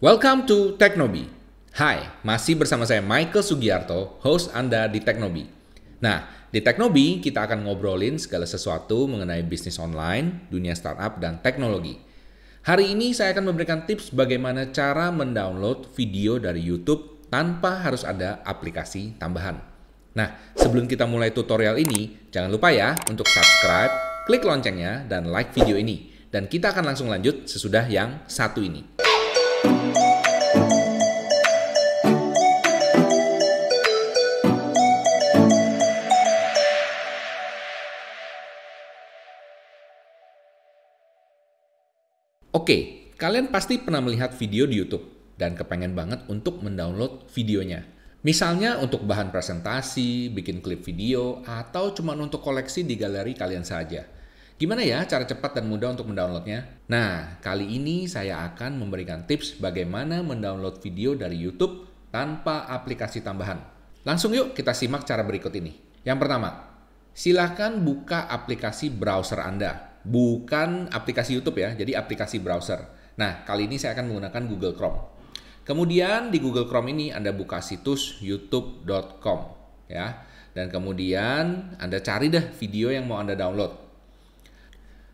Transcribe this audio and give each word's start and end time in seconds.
Welcome 0.00 0.48
to 0.48 0.80
Teknobi. 0.80 1.28
Hai, 1.76 2.08
masih 2.24 2.56
bersama 2.56 2.88
saya 2.88 3.04
Michael 3.04 3.44
Sugiarto, 3.44 4.16
host 4.24 4.48
Anda 4.56 4.88
di 4.88 4.96
Teknobi. 4.96 5.44
Nah, 6.00 6.24
di 6.48 6.64
Teknobi 6.64 7.20
kita 7.20 7.44
akan 7.44 7.68
ngobrolin 7.68 8.16
segala 8.16 8.48
sesuatu 8.48 9.04
mengenai 9.04 9.44
bisnis 9.44 9.76
online, 9.76 10.48
dunia 10.48 10.72
startup, 10.72 11.20
dan 11.20 11.44
teknologi. 11.44 12.00
Hari 12.64 12.96
ini 12.96 13.12
saya 13.12 13.36
akan 13.36 13.52
memberikan 13.52 13.84
tips 13.84 14.08
bagaimana 14.16 14.72
cara 14.72 15.12
mendownload 15.12 15.92
video 15.92 16.40
dari 16.40 16.64
YouTube 16.64 17.28
tanpa 17.28 17.84
harus 17.84 18.00
ada 18.00 18.40
aplikasi 18.48 19.20
tambahan. 19.20 19.60
Nah, 20.16 20.32
sebelum 20.56 20.88
kita 20.88 21.04
mulai 21.04 21.28
tutorial 21.28 21.76
ini, 21.76 22.32
jangan 22.32 22.48
lupa 22.48 22.72
ya 22.72 22.96
untuk 23.12 23.28
subscribe, 23.28 24.24
klik 24.24 24.48
loncengnya, 24.48 25.04
dan 25.04 25.28
like 25.28 25.52
video 25.52 25.76
ini. 25.76 26.08
Dan 26.32 26.48
kita 26.48 26.72
akan 26.72 26.88
langsung 26.88 27.12
lanjut 27.12 27.44
sesudah 27.44 27.84
yang 27.84 28.24
satu 28.24 28.64
ini. 28.64 29.09
Oke, 42.50 43.14
kalian 43.14 43.54
pasti 43.54 43.78
pernah 43.78 44.02
melihat 44.02 44.34
video 44.34 44.66
di 44.66 44.78
YouTube 44.78 45.34
dan 45.38 45.54
kepengen 45.54 45.94
banget 45.94 46.26
untuk 46.26 46.58
mendownload 46.60 47.30
videonya. 47.30 47.86
Misalnya 48.20 48.76
untuk 48.82 49.08
bahan 49.08 49.32
presentasi, 49.32 50.28
bikin 50.34 50.60
klip 50.60 50.84
video, 50.84 51.40
atau 51.46 51.94
cuma 51.96 52.12
untuk 52.18 52.44
koleksi 52.44 52.84
di 52.84 53.00
galeri 53.00 53.32
kalian 53.32 53.64
saja. 53.64 54.19
Gimana 54.60 54.84
ya 54.84 55.00
cara 55.08 55.24
cepat 55.24 55.56
dan 55.56 55.72
mudah 55.72 55.96
untuk 55.96 56.12
mendownloadnya? 56.12 56.84
Nah, 56.92 57.40
kali 57.40 57.80
ini 57.80 58.04
saya 58.04 58.44
akan 58.52 58.76
memberikan 58.76 59.24
tips 59.24 59.56
bagaimana 59.56 60.20
mendownload 60.20 60.84
video 60.84 61.16
dari 61.16 61.40
YouTube 61.40 61.88
tanpa 62.12 62.68
aplikasi 62.68 63.24
tambahan. 63.24 63.56
Langsung 64.04 64.36
yuk 64.36 64.52
kita 64.52 64.76
simak 64.76 65.08
cara 65.08 65.24
berikut 65.24 65.48
ini. 65.56 65.80
Yang 66.04 66.18
pertama, 66.20 66.76
silahkan 67.16 67.72
buka 67.80 68.28
aplikasi 68.28 68.92
browser 68.92 69.40
Anda 69.40 69.90
bukan 70.04 70.88
aplikasi 70.92 71.40
YouTube 71.40 71.60
ya, 71.60 71.72
jadi 71.72 71.96
aplikasi 71.96 72.40
browser. 72.40 72.84
Nah, 73.16 73.44
kali 73.48 73.64
ini 73.64 73.80
saya 73.80 73.96
akan 73.96 74.12
menggunakan 74.12 74.42
Google 74.44 74.76
Chrome. 74.76 74.98
Kemudian 75.64 76.28
di 76.28 76.36
Google 76.36 76.68
Chrome 76.68 76.92
ini 76.92 77.06
Anda 77.12 77.32
buka 77.32 77.64
situs 77.64 78.20
youtube.com 78.20 79.40
ya. 79.88 80.28
Dan 80.52 80.68
kemudian 80.68 81.76
Anda 81.78 82.04
cari 82.04 82.28
deh 82.28 82.44
video 82.60 82.92
yang 82.92 83.08
mau 83.08 83.20
Anda 83.20 83.38
download. 83.38 83.89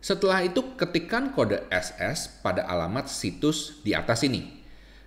Setelah 0.00 0.44
itu 0.44 0.76
ketikkan 0.80 1.36
kode 1.36 1.68
SS 1.68 2.40
pada 2.40 2.64
alamat 2.64 3.08
situs 3.08 3.84
di 3.84 3.92
atas 3.92 4.24
ini. 4.24 4.64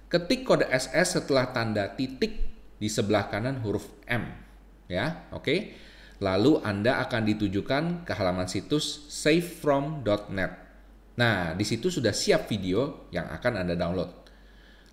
Ketik 0.09 0.45
kode 0.45 0.69
SS 0.69 1.21
setelah 1.21 1.49
tanda 1.49 1.89
titik 1.97 2.37
di 2.77 2.85
sebelah 2.85 3.29
kanan 3.33 3.61
huruf 3.65 3.89
M. 4.05 4.29
Ya, 4.85 5.25
oke. 5.33 5.41
Okay? 5.43 5.59
lalu 6.23 6.63
Anda 6.63 7.03
akan 7.03 7.21
ditujukan 7.35 8.07
ke 8.07 8.11
halaman 8.15 8.47
situs 8.47 9.11
savefrom.net. 9.11 10.51
Nah, 11.19 11.51
di 11.53 11.65
situ 11.67 11.91
sudah 11.91 12.15
siap 12.15 12.47
video 12.47 13.11
yang 13.11 13.27
akan 13.27 13.59
Anda 13.59 13.75
download. 13.75 14.09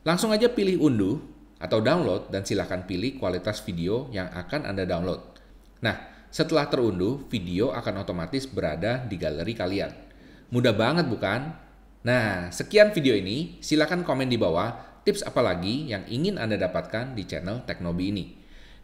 Langsung 0.03 0.35
aja 0.35 0.51
pilih 0.51 0.83
unduh 0.83 1.17
atau 1.63 1.79
download 1.79 2.35
dan 2.35 2.43
silahkan 2.43 2.83
pilih 2.85 3.17
kualitas 3.21 3.63
video 3.63 4.11
yang 4.11 4.29
akan 4.33 4.67
Anda 4.67 4.85
download. 4.85 5.21
Nah, 5.87 5.97
setelah 6.31 6.71
terunduh, 6.71 7.27
video 7.27 7.75
akan 7.75 8.07
otomatis 8.07 8.47
berada 8.47 9.03
di 9.03 9.19
galeri 9.19 9.51
kalian. 9.51 9.91
Mudah 10.55 10.71
banget 10.75 11.11
bukan? 11.11 11.51
Nah, 12.07 12.55
sekian 12.55 12.95
video 12.95 13.19
ini. 13.19 13.59
Silahkan 13.59 14.07
komen 14.07 14.31
di 14.31 14.39
bawah 14.39 15.03
tips 15.03 15.27
apa 15.27 15.43
lagi 15.43 15.91
yang 15.91 16.07
ingin 16.07 16.39
Anda 16.39 16.55
dapatkan 16.55 17.19
di 17.19 17.27
channel 17.27 17.67
Teknobi 17.67 18.15
ini. 18.15 18.25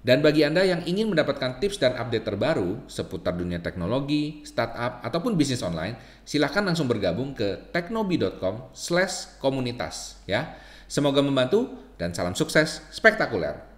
Dan 0.06 0.22
bagi 0.22 0.46
Anda 0.46 0.62
yang 0.62 0.86
ingin 0.86 1.10
mendapatkan 1.10 1.58
tips 1.58 1.82
dan 1.82 1.98
update 1.98 2.26
terbaru 2.26 2.86
seputar 2.86 3.34
dunia 3.34 3.58
teknologi, 3.58 4.42
startup, 4.46 5.02
ataupun 5.02 5.34
bisnis 5.34 5.66
online, 5.66 5.98
silahkan 6.22 6.62
langsung 6.62 6.86
bergabung 6.86 7.34
ke 7.34 7.70
teknobi.com 7.74 8.70
slash 8.70 9.38
komunitas. 9.42 10.22
Ya. 10.30 10.58
Semoga 10.86 11.22
membantu 11.22 11.74
dan 11.98 12.14
salam 12.14 12.38
sukses 12.38 12.86
spektakuler. 12.94 13.75